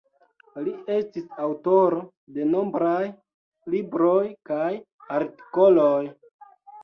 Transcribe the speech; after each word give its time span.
Li 0.67 0.71
estis 0.93 1.27
aŭtoro 1.47 1.99
de 2.37 2.47
nombraj 2.53 3.03
libroj 3.75 4.23
kaj 4.51 4.71
artikoloj. 5.21 6.03